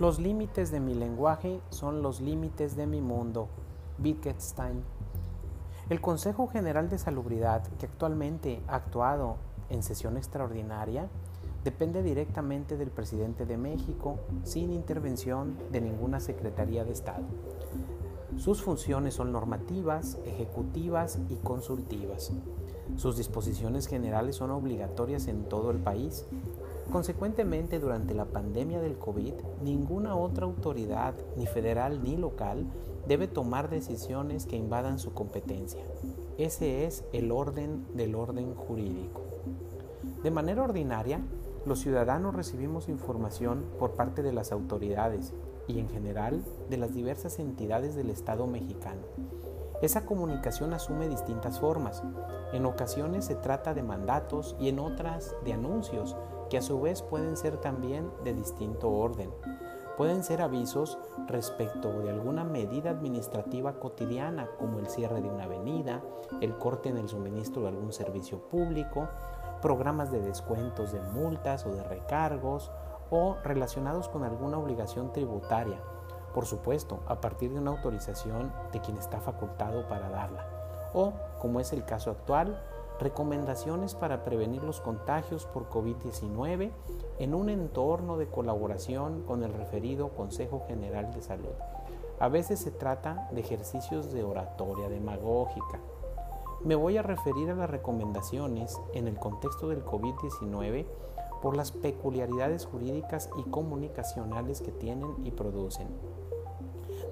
Los 0.00 0.18
límites 0.18 0.72
de 0.72 0.80
mi 0.80 0.92
lenguaje 0.92 1.60
son 1.70 2.02
los 2.02 2.20
límites 2.20 2.74
de 2.74 2.84
mi 2.84 3.00
mundo. 3.00 3.46
Wittgenstein. 4.02 4.82
El 5.88 6.00
Consejo 6.00 6.48
General 6.48 6.88
de 6.88 6.98
Salubridad, 6.98 7.62
que 7.78 7.86
actualmente 7.86 8.60
ha 8.66 8.74
actuado 8.74 9.36
en 9.68 9.84
sesión 9.84 10.16
extraordinaria, 10.16 11.08
depende 11.62 12.02
directamente 12.02 12.76
del 12.76 12.90
presidente 12.90 13.46
de 13.46 13.56
México 13.56 14.18
sin 14.42 14.72
intervención 14.72 15.56
de 15.70 15.80
ninguna 15.80 16.18
Secretaría 16.18 16.84
de 16.84 16.90
Estado. 16.90 17.22
Sus 18.36 18.62
funciones 18.62 19.14
son 19.14 19.30
normativas, 19.30 20.18
ejecutivas 20.24 21.20
y 21.28 21.36
consultivas. 21.36 22.32
Sus 22.96 23.16
disposiciones 23.16 23.86
generales 23.86 24.34
son 24.34 24.50
obligatorias 24.50 25.28
en 25.28 25.44
todo 25.48 25.70
el 25.70 25.78
país. 25.78 26.26
Consecuentemente, 26.90 27.80
durante 27.80 28.14
la 28.14 28.26
pandemia 28.26 28.80
del 28.80 28.98
COVID, 28.98 29.34
ninguna 29.62 30.16
otra 30.16 30.44
autoridad, 30.44 31.14
ni 31.36 31.46
federal 31.46 32.02
ni 32.02 32.16
local, 32.16 32.66
debe 33.06 33.26
tomar 33.26 33.68
decisiones 33.68 34.46
que 34.46 34.56
invadan 34.56 34.98
su 34.98 35.12
competencia. 35.12 35.84
Ese 36.38 36.86
es 36.86 37.04
el 37.12 37.32
orden 37.32 37.86
del 37.94 38.14
orden 38.14 38.54
jurídico. 38.54 39.22
De 40.22 40.30
manera 40.30 40.62
ordinaria, 40.62 41.20
los 41.66 41.80
ciudadanos 41.80 42.34
recibimos 42.34 42.88
información 42.88 43.64
por 43.78 43.92
parte 43.92 44.22
de 44.22 44.32
las 44.32 44.52
autoridades 44.52 45.32
y 45.66 45.78
en 45.78 45.88
general 45.88 46.44
de 46.68 46.76
las 46.76 46.94
diversas 46.94 47.38
entidades 47.38 47.94
del 47.94 48.10
Estado 48.10 48.46
mexicano. 48.46 49.02
Esa 49.82 50.06
comunicación 50.06 50.72
asume 50.72 51.08
distintas 51.08 51.60
formas. 51.60 52.02
En 52.52 52.64
ocasiones 52.64 53.24
se 53.24 53.34
trata 53.34 53.74
de 53.74 53.82
mandatos 53.82 54.56
y 54.58 54.68
en 54.68 54.78
otras 54.78 55.34
de 55.44 55.52
anuncios, 55.52 56.16
que 56.54 56.58
a 56.58 56.62
su 56.62 56.80
vez 56.80 57.02
pueden 57.02 57.36
ser 57.36 57.56
también 57.56 58.12
de 58.22 58.32
distinto 58.32 58.88
orden. 58.88 59.34
Pueden 59.96 60.22
ser 60.22 60.40
avisos 60.40 61.00
respecto 61.26 61.90
de 62.00 62.10
alguna 62.10 62.44
medida 62.44 62.90
administrativa 62.90 63.80
cotidiana, 63.80 64.48
como 64.56 64.78
el 64.78 64.86
cierre 64.86 65.20
de 65.20 65.28
una 65.28 65.46
avenida, 65.46 66.00
el 66.40 66.56
corte 66.56 66.90
en 66.90 66.98
el 66.98 67.08
suministro 67.08 67.62
de 67.62 67.70
algún 67.70 67.92
servicio 67.92 68.38
público, 68.38 69.08
programas 69.62 70.12
de 70.12 70.20
descuentos 70.20 70.92
de 70.92 71.00
multas 71.00 71.66
o 71.66 71.74
de 71.74 71.82
recargos 71.82 72.70
o 73.10 73.36
relacionados 73.42 74.08
con 74.08 74.22
alguna 74.22 74.56
obligación 74.56 75.12
tributaria, 75.12 75.80
por 76.34 76.46
supuesto, 76.46 77.00
a 77.08 77.20
partir 77.20 77.52
de 77.52 77.58
una 77.58 77.72
autorización 77.72 78.52
de 78.70 78.80
quien 78.80 78.96
está 78.96 79.18
facultado 79.18 79.88
para 79.88 80.08
darla, 80.08 80.46
o, 80.92 81.14
como 81.40 81.58
es 81.58 81.72
el 81.72 81.84
caso 81.84 82.12
actual, 82.12 82.62
recomendaciones 83.00 83.94
para 83.94 84.22
prevenir 84.22 84.62
los 84.62 84.80
contagios 84.80 85.46
por 85.46 85.68
COVID-19 85.68 86.70
en 87.18 87.34
un 87.34 87.48
entorno 87.48 88.16
de 88.16 88.28
colaboración 88.28 89.22
con 89.22 89.42
el 89.42 89.52
referido 89.52 90.10
Consejo 90.10 90.64
General 90.68 91.12
de 91.12 91.22
Salud. 91.22 91.54
A 92.20 92.28
veces 92.28 92.60
se 92.60 92.70
trata 92.70 93.28
de 93.32 93.40
ejercicios 93.40 94.12
de 94.12 94.22
oratoria 94.22 94.88
demagógica, 94.88 95.80
me 96.64 96.76
voy 96.76 96.96
a 96.96 97.02
referir 97.02 97.50
a 97.50 97.54
las 97.54 97.68
recomendaciones 97.68 98.80
en 98.94 99.06
el 99.06 99.18
contexto 99.18 99.68
del 99.68 99.84
COVID-19 99.84 100.86
por 101.42 101.58
las 101.58 101.72
peculiaridades 101.72 102.64
jurídicas 102.64 103.28
y 103.36 103.42
comunicacionales 103.50 104.62
que 104.62 104.72
tienen 104.72 105.14
y 105.26 105.30
producen. 105.32 105.88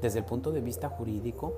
Desde 0.00 0.20
el 0.20 0.25
punto 0.25 0.53
de 0.53 0.62
vista 0.62 0.88
jurídico, 0.88 1.53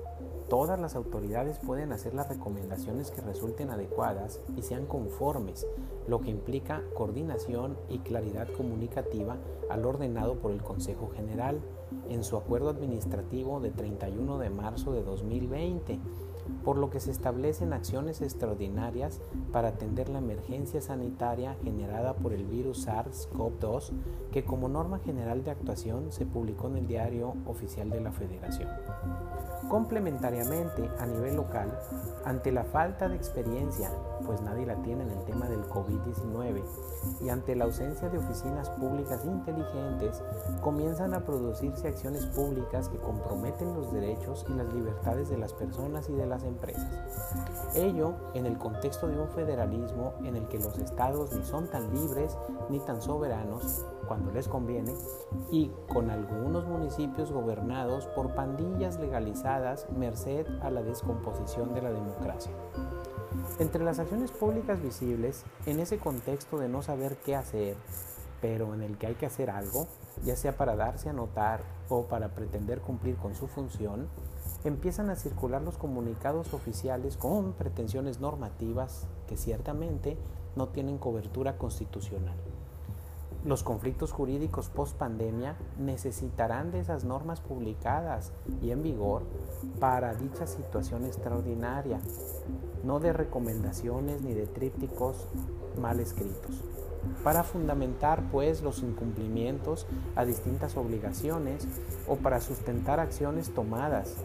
todas 0.49 0.79
las 0.79 0.95
autoridades 0.95 1.59
pueden 1.59 1.91
hacer 1.91 2.13
las 2.13 2.29
recomendaciones 2.29 3.11
que 3.11 3.21
resulten 3.21 3.69
adecuadas 3.69 4.39
y 4.55 4.61
sean 4.61 4.85
conformes, 4.85 5.65
lo 6.07 6.21
que 6.21 6.29
implica 6.29 6.83
coordinación 6.95 7.77
y 7.89 7.99
claridad 7.99 8.47
comunicativa 8.55 9.37
al 9.69 9.85
ordenado 9.85 10.35
por 10.35 10.51
el 10.51 10.61
Consejo 10.61 11.09
General. 11.15 11.59
En 12.09 12.23
su 12.23 12.37
acuerdo 12.37 12.69
administrativo 12.69 13.59
de 13.59 13.71
31 13.71 14.37
de 14.37 14.49
marzo 14.49 14.91
de 14.91 15.03
2020 15.03 15.99
por 16.65 16.77
lo 16.77 16.89
que 16.89 16.99
se 16.99 17.11
establecen 17.11 17.73
acciones 17.73 18.21
extraordinarias 18.21 19.21
para 19.53 19.69
atender 19.69 20.09
la 20.09 20.17
emergencia 20.17 20.81
sanitaria 20.81 21.55
generada 21.63 22.15
por 22.15 22.33
el 22.33 22.43
virus 22.45 22.87
SARS-CoV-2, 22.87 23.91
que 24.31 24.43
como 24.43 24.67
norma 24.67 24.97
general 24.97 25.43
de 25.43 25.51
actuación 25.51 26.11
se 26.11 26.25
publicó 26.25 26.67
en 26.67 26.77
el 26.77 26.87
Diario 26.87 27.35
Oficial 27.45 27.91
de 27.91 28.01
la 28.01 28.11
Federación. 28.11 28.69
Complementariamente, 29.69 30.89
a 30.99 31.05
nivel 31.05 31.35
local, 31.35 31.79
ante 32.23 32.51
la 32.51 32.63
falta 32.63 33.09
de 33.09 33.15
experiencia, 33.15 33.91
pues 34.25 34.41
nadie 34.41 34.65
la 34.65 34.75
tiene 34.81 35.03
en 35.03 35.11
el 35.11 35.23
tema 35.25 35.47
del 35.47 35.63
COVID-19, 35.65 36.63
y 37.21 37.29
ante 37.29 37.55
la 37.55 37.65
ausencia 37.65 38.09
de 38.09 38.17
oficinas 38.17 38.69
públicas 38.71 39.23
inteligentes, 39.25 40.23
comienzan 40.61 41.13
a 41.13 41.25
producirse 41.25 41.87
acciones 41.87 42.25
públicas 42.27 42.89
que 42.89 42.97
comprometen 42.97 43.75
los 43.75 43.91
derechos 43.91 44.45
y 44.49 44.53
las 44.53 44.71
libertades 44.73 45.29
de 45.29 45.37
las 45.37 45.53
personas 45.53 46.09
y 46.09 46.13
de 46.13 46.25
las 46.25 46.43
empresas. 46.43 46.54
Ello 47.75 48.13
en 48.33 48.45
el 48.45 48.57
contexto 48.57 49.07
de 49.07 49.19
un 49.19 49.27
federalismo 49.29 50.13
en 50.23 50.35
el 50.35 50.47
que 50.47 50.59
los 50.59 50.77
estados 50.77 51.33
ni 51.33 51.43
son 51.43 51.67
tan 51.69 51.93
libres 51.93 52.37
ni 52.69 52.79
tan 52.79 53.01
soberanos 53.01 53.85
cuando 54.07 54.31
les 54.31 54.47
conviene 54.47 54.93
y 55.51 55.71
con 55.91 56.09
algunos 56.09 56.65
municipios 56.65 57.31
gobernados 57.31 58.07
por 58.07 58.33
pandillas 58.33 58.99
legalizadas 58.99 59.87
merced 59.91 60.45
a 60.61 60.69
la 60.69 60.83
descomposición 60.83 61.73
de 61.73 61.81
la 61.81 61.91
democracia. 61.91 62.53
Entre 63.59 63.83
las 63.83 63.99
acciones 63.99 64.31
públicas 64.31 64.81
visibles, 64.81 65.43
en 65.65 65.79
ese 65.79 65.97
contexto 65.97 66.57
de 66.57 66.69
no 66.69 66.81
saber 66.81 67.17
qué 67.17 67.35
hacer, 67.35 67.75
pero 68.41 68.73
en 68.73 68.81
el 68.81 68.97
que 68.97 69.07
hay 69.07 69.15
que 69.15 69.25
hacer 69.25 69.49
algo, 69.49 69.87
ya 70.23 70.35
sea 70.35 70.57
para 70.57 70.75
darse 70.75 71.09
a 71.09 71.13
notar 71.13 71.61
o 71.89 72.03
para 72.03 72.29
pretender 72.29 72.81
cumplir 72.81 73.15
con 73.17 73.35
su 73.35 73.47
función, 73.47 74.07
empiezan 74.63 75.09
a 75.09 75.15
circular 75.15 75.61
los 75.61 75.77
comunicados 75.77 76.53
oficiales 76.53 77.17
con 77.17 77.53
pretensiones 77.53 78.19
normativas 78.19 79.07
que 79.27 79.37
ciertamente 79.37 80.17
no 80.55 80.69
tienen 80.69 80.97
cobertura 80.97 81.57
constitucional. 81.57 82.35
Los 83.45 83.61
conflictos 83.61 84.11
jurídicos 84.11 84.69
post 84.69 84.97
pandemia 84.97 85.55
necesitarán 85.77 86.71
de 86.71 86.79
esas 86.79 87.03
normas 87.03 87.41
publicadas 87.41 88.31
y 88.59 88.71
en 88.71 88.81
vigor 88.81 89.21
para 89.79 90.15
dicha 90.15 90.47
situación 90.47 91.05
extraordinaria, 91.05 91.99
no 92.83 92.99
de 92.99 93.13
recomendaciones 93.13 94.23
ni 94.23 94.33
de 94.33 94.47
trípticos 94.47 95.27
mal 95.79 95.99
escritos. 95.99 96.63
Para 97.23 97.43
fundamentar 97.43 98.23
pues 98.31 98.61
los 98.61 98.83
incumplimientos 98.83 99.87
a 100.15 100.25
distintas 100.25 100.77
obligaciones 100.77 101.67
o 102.07 102.15
para 102.17 102.41
sustentar 102.41 102.99
acciones 102.99 103.53
tomadas. 103.53 104.15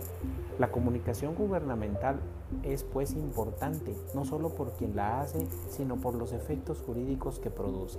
La 0.59 0.71
comunicación 0.71 1.35
gubernamental 1.35 2.21
es 2.63 2.85
pues 2.85 3.13
importante, 3.13 3.97
no 4.15 4.25
solo 4.25 4.51
por 4.51 4.73
quien 4.73 4.95
la 4.95 5.23
hace, 5.23 5.47
sino 5.71 5.97
por 5.97 6.15
los 6.15 6.33
efectos 6.33 6.83
jurídicos 6.85 7.39
que 7.39 7.51
produce. 7.51 7.99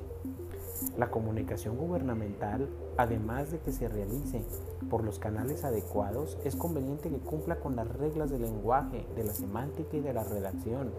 La 0.97 1.09
comunicación 1.09 1.77
gubernamental, 1.77 2.69
además 2.97 3.51
de 3.51 3.59
que 3.59 3.71
se 3.71 3.87
realice 3.87 4.43
por 4.89 5.03
los 5.03 5.19
canales 5.19 5.63
adecuados, 5.63 6.37
es 6.43 6.55
conveniente 6.55 7.09
que 7.09 7.19
cumpla 7.19 7.59
con 7.59 7.75
las 7.75 7.87
reglas 7.87 8.29
del 8.29 8.41
lenguaje, 8.41 9.07
de 9.15 9.23
la 9.23 9.33
semántica 9.33 9.97
y 9.97 10.01
de 10.01 10.13
la 10.13 10.23
redacción. 10.23 10.91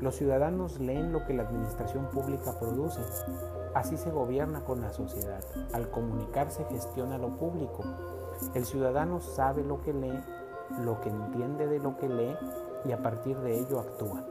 Los 0.00 0.16
ciudadanos 0.16 0.78
leen 0.78 1.12
lo 1.12 1.24
que 1.26 1.34
la 1.34 1.42
administración 1.42 2.06
pública 2.10 2.58
produce. 2.58 3.00
Así 3.74 3.96
se 3.96 4.10
gobierna 4.10 4.64
con 4.64 4.80
la 4.80 4.92
sociedad. 4.92 5.44
Al 5.72 5.90
comunicarse 5.90 6.64
gestiona 6.70 7.18
lo 7.18 7.36
público. 7.36 7.82
El 8.54 8.64
ciudadano 8.64 9.20
sabe 9.20 9.64
lo 9.64 9.82
que 9.82 9.92
lee, 9.92 10.24
lo 10.80 11.00
que 11.00 11.10
entiende 11.10 11.66
de 11.66 11.78
lo 11.80 11.96
que 11.96 12.08
lee 12.08 12.36
y 12.84 12.92
a 12.92 13.02
partir 13.02 13.38
de 13.38 13.58
ello 13.58 13.80
actúa. 13.80 14.24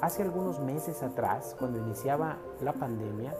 Hace 0.00 0.22
algunos 0.22 0.60
meses 0.60 1.02
atrás, 1.02 1.56
cuando 1.58 1.78
iniciaba 1.78 2.38
la 2.60 2.72
pandemia, 2.72 3.34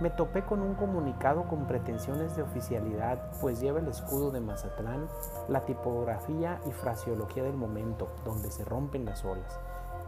me 0.00 0.10
topé 0.10 0.44
con 0.44 0.60
un 0.60 0.74
comunicado 0.74 1.48
con 1.48 1.66
pretensiones 1.66 2.36
de 2.36 2.42
oficialidad, 2.42 3.30
pues 3.40 3.60
lleva 3.60 3.80
el 3.80 3.88
escudo 3.88 4.30
de 4.30 4.40
Mazatlán, 4.40 5.08
la 5.48 5.64
tipografía 5.64 6.60
y 6.66 6.72
fraseología 6.72 7.42
del 7.42 7.56
momento, 7.56 8.08
donde 8.24 8.50
se 8.50 8.64
rompen 8.64 9.06
las 9.06 9.24
olas, 9.24 9.58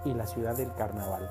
y 0.09 0.15
la 0.15 0.27
ciudad 0.27 0.57
del 0.57 0.73
carnaval. 0.75 1.31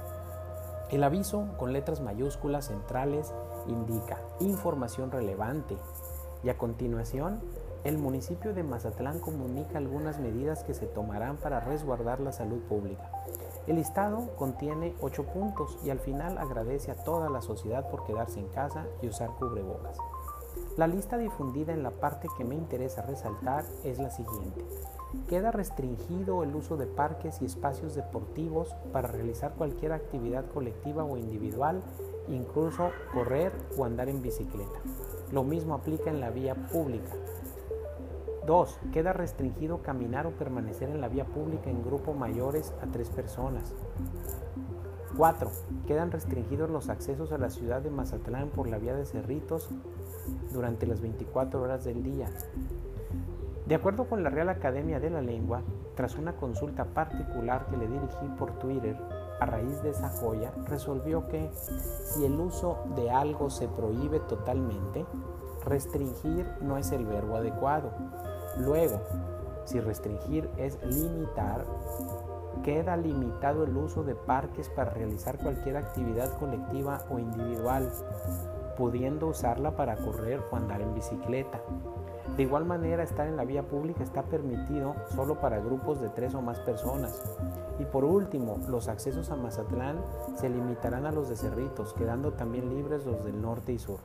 El 0.89 1.03
aviso, 1.03 1.47
con 1.57 1.73
letras 1.73 1.99
mayúsculas 1.99 2.67
centrales, 2.67 3.33
indica 3.67 4.19
información 4.39 5.11
relevante, 5.11 5.77
y 6.43 6.49
a 6.49 6.57
continuación 6.57 7.41
el 7.83 7.97
municipio 7.97 8.53
de 8.53 8.63
Mazatlán 8.63 9.19
comunica 9.19 9.77
algunas 9.77 10.19
medidas 10.19 10.63
que 10.63 10.73
se 10.73 10.87
tomarán 10.87 11.37
para 11.37 11.59
resguardar 11.59 12.19
la 12.19 12.31
salud 12.31 12.59
pública. 12.63 13.09
El 13.65 13.77
listado 13.77 14.35
contiene 14.35 14.95
ocho 15.01 15.23
puntos 15.23 15.77
y 15.83 15.89
al 15.89 15.99
final 15.99 16.37
agradece 16.37 16.91
a 16.91 17.03
toda 17.03 17.29
la 17.29 17.41
sociedad 17.41 17.89
por 17.89 18.05
quedarse 18.05 18.39
en 18.39 18.47
casa 18.47 18.85
y 19.01 19.07
usar 19.07 19.29
cubrebocas. 19.31 19.97
La 20.75 20.87
lista 20.87 21.17
difundida 21.17 21.73
en 21.73 21.83
la 21.83 21.91
parte 21.91 22.27
que 22.37 22.43
me 22.43 22.55
interesa 22.55 23.03
resaltar 23.03 23.65
es 23.83 23.99
la 23.99 24.09
siguiente. 24.09 24.65
Queda 25.27 25.51
restringido 25.51 26.43
el 26.43 26.55
uso 26.55 26.77
de 26.77 26.85
parques 26.85 27.41
y 27.41 27.45
espacios 27.45 27.95
deportivos 27.95 28.75
para 28.93 29.07
realizar 29.09 29.53
cualquier 29.55 29.91
actividad 29.91 30.45
colectiva 30.45 31.03
o 31.03 31.17
individual, 31.17 31.81
incluso 32.29 32.91
correr 33.13 33.51
o 33.77 33.85
andar 33.85 34.09
en 34.09 34.21
bicicleta. 34.21 34.79
Lo 35.31 35.43
mismo 35.43 35.73
aplica 35.73 36.09
en 36.09 36.21
la 36.21 36.29
vía 36.29 36.55
pública. 36.55 37.13
2. 38.45 38.79
Queda 38.93 39.11
restringido 39.11 39.81
caminar 39.81 40.25
o 40.25 40.31
permanecer 40.31 40.89
en 40.89 41.01
la 41.01 41.09
vía 41.09 41.25
pública 41.25 41.69
en 41.69 41.83
grupos 41.83 42.15
mayores 42.15 42.73
a 42.81 42.87
tres 42.87 43.09
personas. 43.09 43.73
4. 45.17 45.51
Quedan 45.85 46.11
restringidos 46.11 46.69
los 46.69 46.89
accesos 46.89 47.31
a 47.31 47.37
la 47.37 47.49
ciudad 47.49 47.81
de 47.81 47.89
Mazatlán 47.89 48.49
por 48.49 48.69
la 48.69 48.77
vía 48.77 48.95
de 48.95 49.05
Cerritos 49.05 49.69
durante 50.53 50.85
las 50.87 51.01
24 51.01 51.61
horas 51.61 51.83
del 51.83 52.03
día. 52.03 52.29
De 53.67 53.75
acuerdo 53.75 54.07
con 54.07 54.23
la 54.23 54.29
Real 54.29 54.47
Academia 54.47 55.01
de 55.01 55.09
la 55.09 55.21
Lengua, 55.21 55.61
tras 55.95 56.15
una 56.15 56.37
consulta 56.37 56.85
particular 56.85 57.65
que 57.65 57.75
le 57.75 57.89
dirigí 57.89 58.27
por 58.39 58.57
Twitter, 58.59 58.95
a 59.41 59.45
raíz 59.45 59.83
de 59.83 59.89
esa 59.89 60.07
joya, 60.07 60.53
resolvió 60.67 61.27
que 61.27 61.49
si 61.51 62.23
el 62.23 62.39
uso 62.39 62.77
de 62.95 63.11
algo 63.11 63.49
se 63.49 63.67
prohíbe 63.67 64.21
totalmente, 64.21 65.05
restringir 65.65 66.47
no 66.61 66.77
es 66.77 66.93
el 66.93 67.05
verbo 67.05 67.35
adecuado. 67.35 67.91
Luego, 68.57 69.01
si 69.65 69.81
restringir 69.81 70.49
es 70.55 70.81
limitar, 70.85 71.65
queda 72.63 72.95
limitado 72.95 73.65
el 73.65 73.75
uso 73.75 74.01
de 74.05 74.15
parques 74.15 74.69
para 74.69 74.91
realizar 74.91 75.37
cualquier 75.39 75.75
actividad 75.75 76.31
colectiva 76.39 77.03
o 77.09 77.19
individual, 77.19 77.91
pudiendo 78.77 79.27
usarla 79.27 79.75
para 79.75 79.97
correr 79.97 80.41
o 80.51 80.55
andar 80.55 80.81
en 80.81 80.93
bicicleta. 80.93 81.61
De 82.35 82.43
igual 82.43 82.65
manera, 82.65 83.03
estar 83.03 83.27
en 83.27 83.35
la 83.35 83.45
vía 83.45 83.63
pública 83.63 84.03
está 84.03 84.23
permitido 84.23 84.95
solo 85.15 85.41
para 85.41 85.59
grupos 85.59 85.99
de 85.99 86.09
tres 86.09 86.35
o 86.35 86.41
más 86.41 86.59
personas. 86.59 87.19
Y 87.79 87.85
por 87.85 88.05
último, 88.05 88.59
los 88.69 88.87
accesos 88.87 89.31
a 89.31 89.35
Mazatlán 89.35 89.97
se 90.35 90.49
limitarán 90.49 91.05
a 91.05 91.11
los 91.11 91.29
de 91.29 91.35
Cerritos, 91.35 91.93
quedando 91.93 92.33
también 92.33 92.69
libres 92.69 93.05
los 93.05 93.23
del 93.25 93.41
norte 93.41 93.73
y 93.73 93.79
sur. 93.79 93.99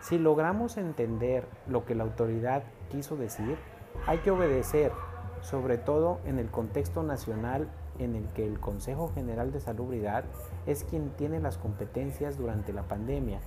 Si 0.00 0.18
logramos 0.18 0.76
entender 0.76 1.44
lo 1.66 1.84
que 1.84 1.94
la 1.94 2.04
autoridad 2.04 2.62
quiso 2.90 3.16
decir, 3.16 3.58
hay 4.06 4.18
que 4.18 4.30
obedecer, 4.30 4.92
sobre 5.40 5.76
todo 5.76 6.20
en 6.24 6.38
el 6.38 6.50
contexto 6.50 7.02
nacional 7.02 7.68
en 7.98 8.14
el 8.14 8.28
que 8.28 8.46
el 8.46 8.60
Consejo 8.60 9.10
General 9.14 9.52
de 9.52 9.60
Salubridad 9.60 10.24
es 10.66 10.84
quien 10.84 11.10
tiene 11.10 11.40
las 11.40 11.58
competencias 11.58 12.38
durante 12.38 12.72
la 12.72 12.82
pandemia 12.82 13.40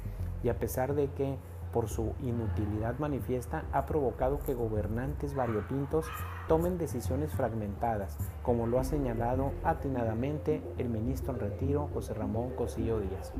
y 0.43 0.49
a 0.49 0.59
pesar 0.59 0.93
de 0.93 1.09
que 1.11 1.37
por 1.73 1.89
su 1.89 2.13
inutilidad 2.21 2.99
manifiesta 2.99 3.65
ha 3.73 3.85
provocado 3.87 4.39
que 4.45 4.53
gobernantes 4.53 5.33
variopintos 5.33 6.05
tomen 6.47 6.77
decisiones 6.77 7.33
fragmentadas, 7.33 8.17
como 8.43 8.67
lo 8.67 8.79
ha 8.79 8.83
señalado 8.83 9.51
atinadamente 9.63 10.61
el 10.77 10.89
ministro 10.89 11.33
en 11.33 11.39
retiro 11.39 11.89
José 11.93 12.13
Ramón 12.13 12.51
Cosillo 12.51 12.99
Díaz. 12.99 13.33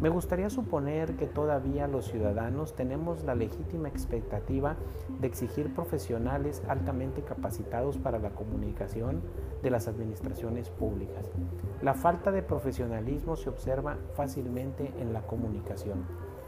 Me 0.00 0.08
gustaría 0.08 0.50
suponer 0.50 1.16
que 1.16 1.26
todavía 1.26 1.88
los 1.88 2.06
ciudadanos 2.06 2.74
tenemos 2.74 3.24
la 3.24 3.34
legítima 3.34 3.88
expectativa 3.88 4.76
de 5.20 5.26
exigir 5.26 5.74
profesionales 5.74 6.62
altamente 6.68 7.22
capacitados 7.22 7.98
para 7.98 8.18
la 8.18 8.30
comunicación 8.30 9.22
de 9.62 9.70
las 9.70 9.88
administraciones 9.88 10.70
públicas. 10.70 11.30
La 11.82 11.94
falta 11.94 12.30
de 12.30 12.42
profesionalismo 12.42 13.36
se 13.36 13.48
observa 13.48 13.96
fácilmente 14.14 14.92
en 14.98 15.12
la 15.12 15.22
comunicación. 15.22 16.04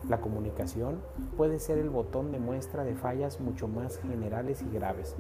La 0.09 0.21
comunicación 0.21 1.01
puede 1.37 1.59
ser 1.59 1.79
el 1.79 1.91
botón 1.91 2.31
de 2.31 2.39
muestra 2.39 2.85
de 2.85 2.95
fallas 2.95 3.41
mucho 3.41 3.67
más 3.67 3.99
generales 3.99 4.63
y 4.63 4.73
graves. 4.73 5.17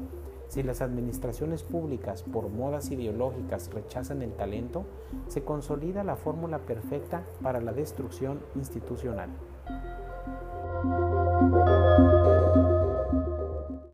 Si 0.46 0.62
las 0.62 0.80
administraciones 0.80 1.64
públicas 1.64 2.22
por 2.22 2.48
modas 2.48 2.92
ideológicas 2.92 3.68
rechazan 3.72 4.22
el 4.22 4.32
talento, 4.34 4.84
se 5.26 5.42
consolida 5.42 6.04
la 6.04 6.14
fórmula 6.14 6.60
perfecta 6.60 7.24
para 7.42 7.60
la 7.60 7.72
destrucción 7.72 8.40
institucional. 8.54 9.30